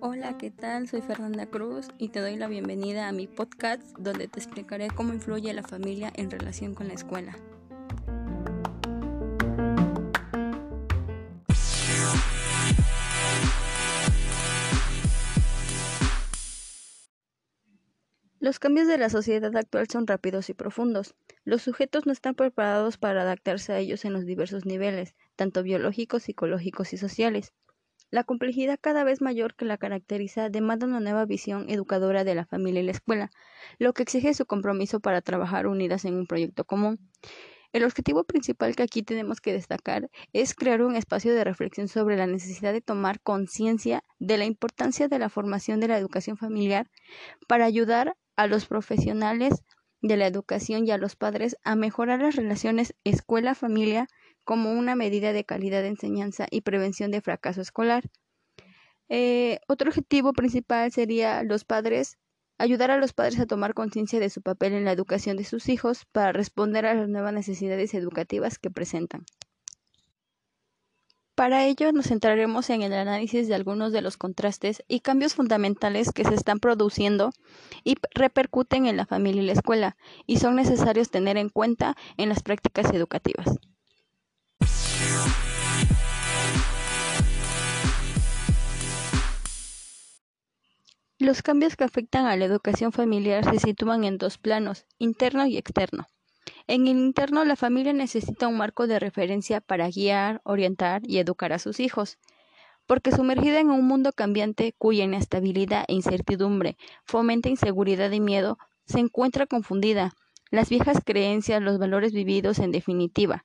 [0.00, 0.88] Hola, ¿qué tal?
[0.88, 5.12] Soy Fernanda Cruz y te doy la bienvenida a mi podcast donde te explicaré cómo
[5.12, 7.36] influye la familia en relación con la escuela.
[18.46, 21.16] Los cambios de la sociedad actual son rápidos y profundos.
[21.42, 26.22] Los sujetos no están preparados para adaptarse a ellos en los diversos niveles, tanto biológicos,
[26.22, 27.52] psicológicos y sociales.
[28.08, 32.46] La complejidad cada vez mayor que la caracteriza demanda una nueva visión educadora de la
[32.46, 33.30] familia y la escuela,
[33.80, 37.00] lo que exige su compromiso para trabajar unidas en un proyecto común.
[37.72, 42.16] El objetivo principal que aquí tenemos que destacar es crear un espacio de reflexión sobre
[42.16, 46.88] la necesidad de tomar conciencia de la importancia de la formación de la educación familiar
[47.48, 49.62] para ayudar a los profesionales
[50.02, 54.08] de la educación y a los padres a mejorar las relaciones escuela-familia
[54.44, 58.04] como una medida de calidad de enseñanza y prevención de fracaso escolar.
[59.08, 62.18] Eh, otro objetivo principal sería los padres,
[62.58, 65.68] ayudar a los padres a tomar conciencia de su papel en la educación de sus
[65.68, 69.24] hijos para responder a las nuevas necesidades educativas que presentan.
[71.36, 76.10] Para ello nos centraremos en el análisis de algunos de los contrastes y cambios fundamentales
[76.10, 77.30] que se están produciendo
[77.84, 82.30] y repercuten en la familia y la escuela y son necesarios tener en cuenta en
[82.30, 83.58] las prácticas educativas.
[91.18, 95.58] Los cambios que afectan a la educación familiar se sitúan en dos planos, interno y
[95.58, 96.06] externo.
[96.68, 101.52] En el interno, la familia necesita un marco de referencia para guiar, orientar y educar
[101.52, 102.18] a sus hijos,
[102.86, 108.98] porque sumergida en un mundo cambiante cuya inestabilidad e incertidumbre fomenta inseguridad y miedo, se
[108.98, 110.12] encuentra confundida.
[110.50, 113.44] Las viejas creencias, los valores vividos, en definitiva.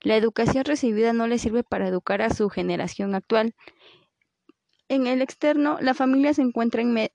[0.00, 3.54] La educación recibida no le sirve para educar a su generación actual.
[4.88, 7.10] En el externo, la familia se encuentra en,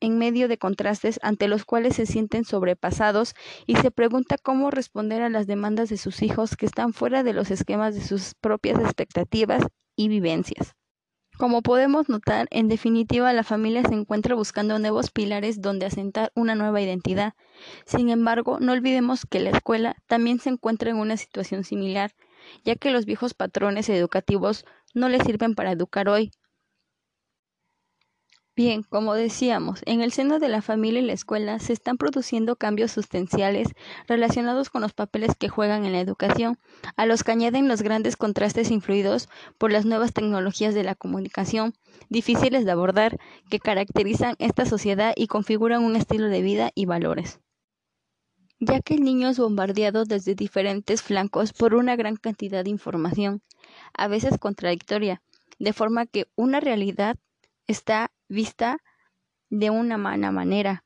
[0.00, 3.34] en medio de contrastes ante los cuales se sienten sobrepasados
[3.66, 7.32] y se pregunta cómo responder a las demandas de sus hijos que están fuera de
[7.32, 9.64] los esquemas de sus propias expectativas
[9.96, 10.74] y vivencias.
[11.38, 16.54] Como podemos notar, en definitiva, la familia se encuentra buscando nuevos pilares donde asentar una
[16.54, 17.34] nueva identidad.
[17.84, 22.12] Sin embargo, no olvidemos que la escuela también se encuentra en una situación similar,
[22.64, 24.64] ya que los viejos patrones educativos
[24.94, 26.30] no le sirven para educar hoy,
[28.56, 32.56] Bien, como decíamos, en el seno de la familia y la escuela se están produciendo
[32.56, 33.68] cambios sustanciales
[34.08, 36.58] relacionados con los papeles que juegan en la educación,
[36.96, 39.28] a los que añaden los grandes contrastes influidos
[39.58, 41.74] por las nuevas tecnologías de la comunicación,
[42.08, 43.18] difíciles de abordar,
[43.50, 47.40] que caracterizan esta sociedad y configuran un estilo de vida y valores.
[48.58, 53.42] Ya que el niño es bombardeado desde diferentes flancos por una gran cantidad de información,
[53.92, 55.20] a veces contradictoria,
[55.58, 57.18] de forma que una realidad
[57.66, 58.78] está vista
[59.50, 60.84] de una mala manera,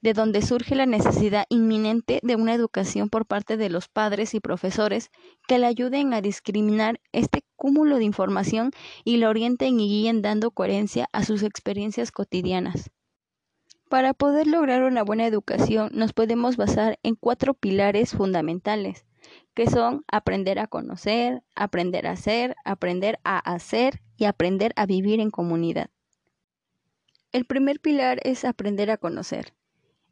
[0.00, 4.40] de donde surge la necesidad inminente de una educación por parte de los padres y
[4.40, 5.10] profesores
[5.46, 8.70] que le ayuden a discriminar este cúmulo de información
[9.04, 12.90] y lo orienten y guíen dando coherencia a sus experiencias cotidianas.
[13.88, 19.06] Para poder lograr una buena educación nos podemos basar en cuatro pilares fundamentales,
[19.54, 25.20] que son aprender a conocer, aprender a ser, aprender a hacer y aprender a vivir
[25.20, 25.90] en comunidad.
[27.30, 29.52] El primer pilar es aprender a conocer,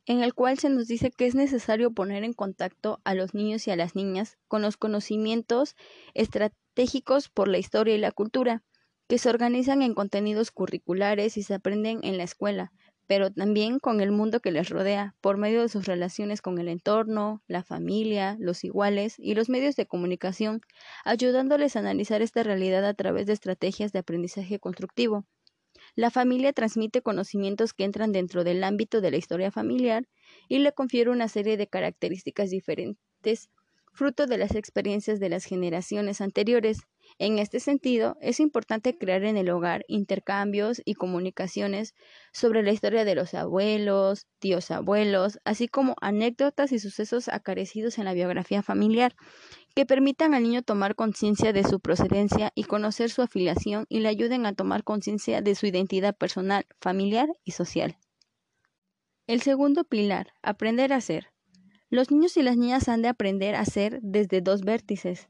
[0.04, 3.66] en el cual se nos dice que es necesario poner en contacto a los niños
[3.66, 5.76] y a las niñas con los conocimientos
[6.12, 8.64] estratégicos por la historia y la cultura,
[9.08, 12.70] que se organizan en contenidos curriculares y se aprenden en la escuela,
[13.06, 16.68] pero también con el mundo que les rodea, por medio de sus relaciones con el
[16.68, 20.60] entorno, la familia, los iguales y los medios de comunicación,
[21.02, 25.24] ayudándoles a analizar esta realidad a través de estrategias de aprendizaje constructivo.
[25.96, 30.06] La familia transmite conocimientos que entran dentro del ámbito de la historia familiar
[30.46, 33.48] y le confiere una serie de características diferentes
[33.96, 36.80] fruto de las experiencias de las generaciones anteriores.
[37.18, 41.94] En este sentido, es importante crear en el hogar intercambios y comunicaciones
[42.30, 48.04] sobre la historia de los abuelos, tíos abuelos, así como anécdotas y sucesos acarecidos en
[48.04, 49.14] la biografía familiar,
[49.76, 54.08] que permitan al niño tomar conciencia de su procedencia y conocer su afiliación y le
[54.08, 57.98] ayuden a tomar conciencia de su identidad personal, familiar y social.
[59.26, 61.30] El segundo pilar, aprender a ser.
[61.90, 65.28] Los niños y las niñas han de aprender a ser desde dos vértices,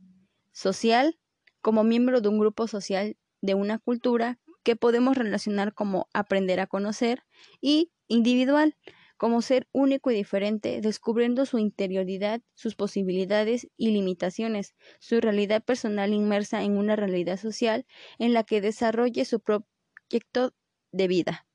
[0.52, 1.18] social,
[1.60, 6.68] como miembro de un grupo social de una cultura que podemos relacionar como aprender a
[6.68, 7.24] conocer,
[7.60, 8.76] y individual,
[9.16, 16.12] como ser único y diferente, descubriendo su interioridad, sus posibilidades y limitaciones, su realidad personal
[16.12, 17.86] inmersa en una realidad social
[18.18, 20.52] en la que desarrolle su proyecto
[20.92, 21.46] de vida.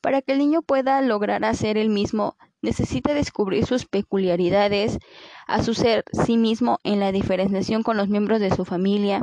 [0.00, 4.98] Para que el niño pueda lograr hacer el mismo, necesita descubrir sus peculiaridades,
[5.46, 9.22] a su ser sí mismo en la diferenciación con los miembros de su familia,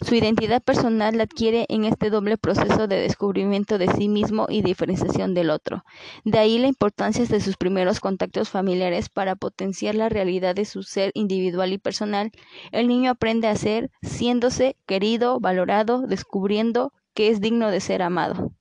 [0.00, 4.62] su identidad personal la adquiere en este doble proceso de descubrimiento de sí mismo y
[4.62, 5.84] diferenciación del otro.
[6.24, 10.84] De ahí la importancia de sus primeros contactos familiares para potenciar la realidad de su
[10.84, 12.30] ser individual y personal.
[12.70, 18.52] El niño aprende a ser, siéndose querido, valorado, descubriendo que es digno de ser amado.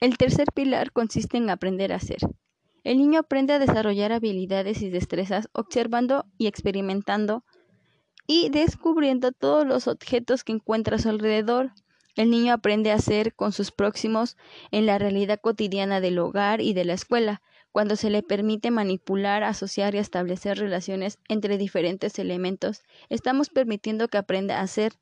[0.00, 2.20] El tercer pilar consiste en aprender a ser.
[2.82, 7.44] El niño aprende a desarrollar habilidades y destrezas observando y experimentando
[8.26, 11.72] y descubriendo todos los objetos que encuentra a su alrededor.
[12.14, 14.36] El niño aprende a ser con sus próximos
[14.70, 17.42] en la realidad cotidiana del hogar y de la escuela,
[17.72, 24.18] cuando se le permite manipular, asociar y establecer relaciones entre diferentes elementos, estamos permitiendo que
[24.18, 24.92] aprenda a ser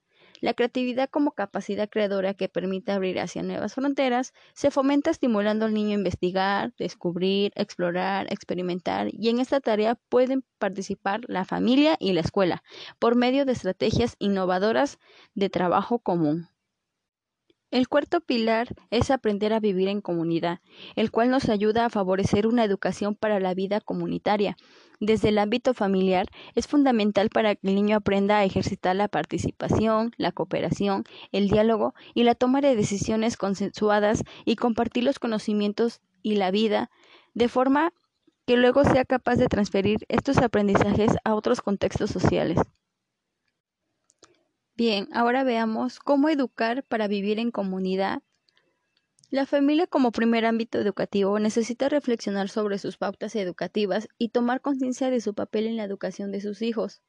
[0.41, 5.75] la creatividad como capacidad creadora que permite abrir hacia nuevas fronteras se fomenta estimulando al
[5.75, 12.13] niño a investigar, descubrir, explorar, experimentar y en esta tarea pueden participar la familia y
[12.13, 12.63] la escuela
[12.99, 14.99] por medio de estrategias innovadoras
[15.35, 16.49] de trabajo común.
[17.71, 20.59] El cuarto pilar es aprender a vivir en comunidad,
[20.97, 24.57] el cual nos ayuda a favorecer una educación para la vida comunitaria.
[24.99, 26.27] Desde el ámbito familiar
[26.57, 31.95] es fundamental para que el niño aprenda a ejercitar la participación, la cooperación, el diálogo
[32.13, 36.91] y la toma de decisiones consensuadas y compartir los conocimientos y la vida,
[37.35, 37.93] de forma
[38.47, 42.59] que luego sea capaz de transferir estos aprendizajes a otros contextos sociales.
[44.81, 48.23] Bien, ahora veamos cómo educar para vivir en comunidad.
[49.29, 55.11] La familia como primer ámbito educativo necesita reflexionar sobre sus pautas educativas y tomar conciencia
[55.11, 57.03] de su papel en la educación de sus hijos.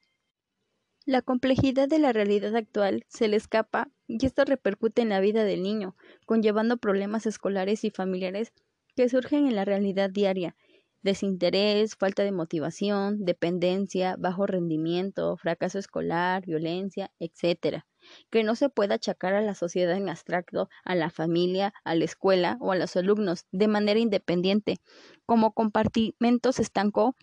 [1.05, 5.45] La complejidad de la realidad actual se le escapa y esto repercute en la vida
[5.45, 5.95] del niño,
[6.25, 8.51] conllevando problemas escolares y familiares
[8.97, 10.57] que surgen en la realidad diaria
[11.01, 17.83] desinterés, falta de motivación, dependencia, bajo rendimiento, fracaso escolar, violencia, etc.,
[18.29, 22.05] que no se pueda achacar a la sociedad en abstracto, a la familia, a la
[22.05, 24.77] escuela o a los alumnos de manera independiente,
[25.25, 27.15] como compartimentos estancó,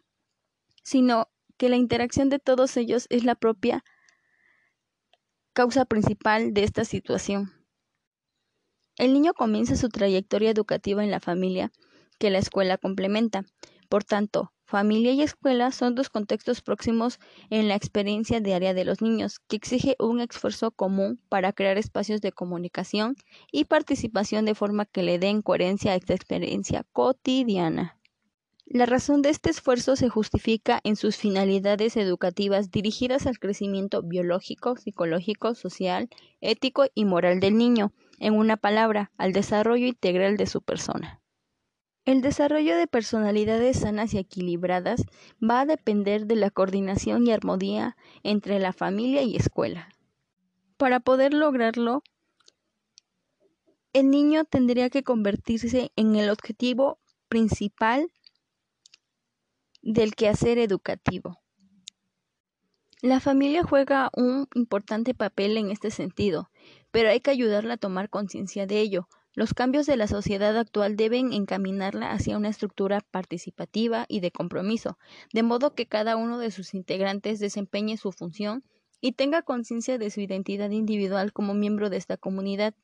[0.82, 3.84] sino que la interacción de todos ellos es la propia
[5.52, 7.52] causa principal de esta situación.
[8.96, 11.72] El niño comienza su trayectoria educativa en la familia,
[12.18, 13.44] que la escuela complementa.
[13.88, 17.18] Por tanto, familia y escuela son dos contextos próximos
[17.48, 22.20] en la experiencia diaria de los niños, que exige un esfuerzo común para crear espacios
[22.20, 23.16] de comunicación
[23.50, 27.98] y participación de forma que le den coherencia a esta experiencia cotidiana.
[28.70, 34.76] La razón de este esfuerzo se justifica en sus finalidades educativas dirigidas al crecimiento biológico,
[34.76, 36.10] psicológico, social,
[36.42, 41.17] ético y moral del niño, en una palabra, al desarrollo integral de su persona.
[42.08, 45.02] El desarrollo de personalidades sanas y equilibradas
[45.44, 49.90] va a depender de la coordinación y armonía entre la familia y escuela.
[50.78, 52.02] Para poder lograrlo,
[53.92, 58.10] el niño tendría que convertirse en el objetivo principal
[59.82, 61.42] del quehacer educativo.
[63.02, 66.48] La familia juega un importante papel en este sentido,
[66.90, 70.96] pero hay que ayudarla a tomar conciencia de ello, los cambios de la sociedad actual
[70.96, 74.98] deben encaminarla hacia una estructura participativa y de compromiso,
[75.32, 78.64] de modo que cada uno de sus integrantes desempeñe su función
[79.00, 82.74] y tenga conciencia de su identidad individual como miembro de esta comunidad.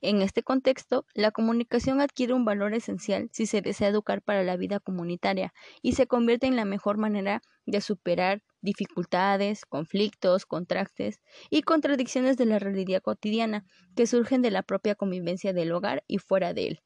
[0.00, 4.56] En este contexto, la comunicación adquiere un valor esencial si se desea educar para la
[4.56, 11.62] vida comunitaria y se convierte en la mejor manera de superar dificultades, conflictos, contrastes y
[11.62, 13.64] contradicciones de la realidad cotidiana
[13.94, 16.82] que surgen de la propia convivencia del hogar y fuera de él.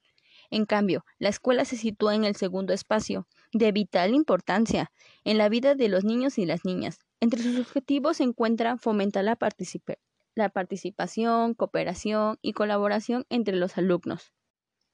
[0.50, 4.90] En cambio, la escuela se sitúa en el segundo espacio, de vital importancia,
[5.24, 6.98] en la vida de los niños y las niñas.
[7.20, 9.36] Entre sus objetivos se encuentra fomentar la,
[10.38, 14.32] la participación, cooperación y colaboración entre los alumnos.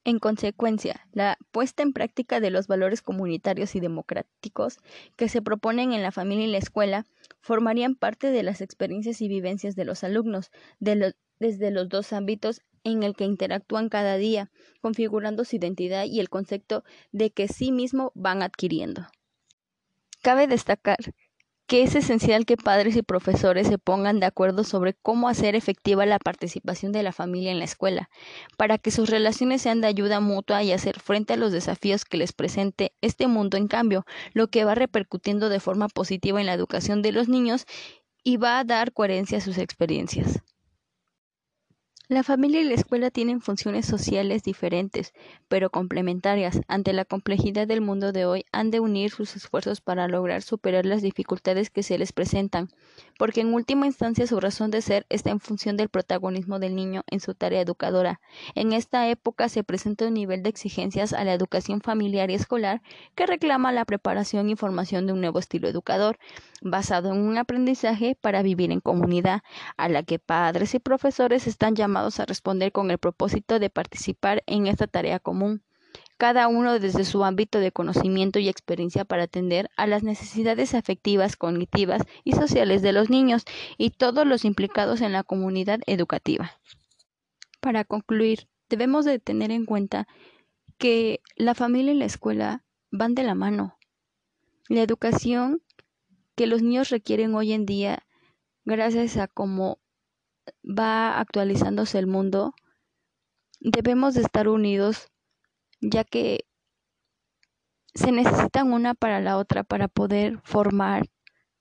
[0.03, 4.79] En consecuencia, la puesta en práctica de los valores comunitarios y democráticos
[5.17, 7.05] que se proponen en la familia y la escuela
[7.41, 13.03] formarían parte de las experiencias y vivencias de los alumnos desde los dos ámbitos en
[13.03, 18.13] el que interactúan cada día, configurando su identidad y el concepto de que sí mismo
[18.15, 19.07] van adquiriendo.
[20.23, 20.99] Cabe destacar
[21.67, 26.05] que es esencial que padres y profesores se pongan de acuerdo sobre cómo hacer efectiva
[26.05, 28.11] la participación de la familia en la escuela,
[28.57, 32.19] para que sus relaciones sean de ayuda mutua y hacer frente a los desafíos que
[32.19, 36.55] les presente este mundo en cambio, lo que va repercutiendo de forma positiva en la
[36.55, 37.67] educación de los niños
[38.23, 40.43] y va a dar coherencia a sus experiencias.
[42.15, 45.13] La familia y la escuela tienen funciones sociales diferentes,
[45.49, 46.61] pero complementarias.
[46.69, 50.87] Ante la complejidad del mundo de hoy, han de unir sus esfuerzos para lograr superar
[50.87, 52.69] las dificultades que se les presentan,
[53.19, 57.03] porque en última instancia su razón de ser está en función del protagonismo del niño
[57.07, 58.21] en su tarea educadora.
[58.55, 62.83] En esta época se presenta un nivel de exigencias a la educación familiar y escolar
[63.15, 66.19] que reclama la preparación y formación de un nuevo estilo educador,
[66.63, 69.43] basado en un aprendizaje para vivir en comunidad,
[69.77, 74.43] a la que padres y profesores están llamados a responder con el propósito de participar
[74.47, 75.63] en esta tarea común,
[76.17, 81.37] cada uno desde su ámbito de conocimiento y experiencia para atender a las necesidades afectivas,
[81.37, 83.45] cognitivas y sociales de los niños
[83.79, 86.53] y todos los implicados en la comunidad educativa.
[87.61, 90.07] Para concluir, debemos de tener en cuenta
[90.79, 93.79] que la familia y la escuela van de la mano.
[94.69, 95.63] La educación
[96.37, 98.07] que los niños requieren hoy en día,
[98.65, 99.79] gracias a cómo
[100.65, 102.55] va actualizándose el mundo,
[103.61, 105.09] debemos de estar unidos,
[105.91, 106.47] ya que
[107.95, 111.09] se necesitan una para la otra para poder formar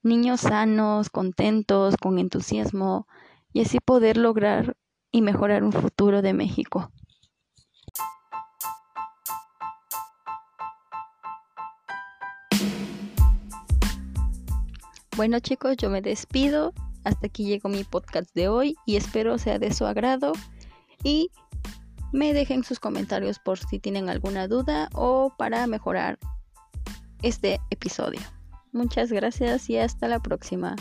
[0.02, 3.08] niños sanos, contentos, con entusiasmo,
[3.52, 4.76] y así poder lograr
[5.12, 6.92] y mejorar un futuro de México.
[15.16, 19.60] Bueno chicos, yo me despido hasta aquí llegó mi podcast de hoy y espero sea
[19.60, 20.34] de su agrado
[21.04, 21.30] y
[22.14, 26.20] me dejen sus comentarios por si tienen alguna duda o para mejorar
[27.24, 28.22] este episodio.
[28.72, 30.76] Muchas gracias y hasta la próxima.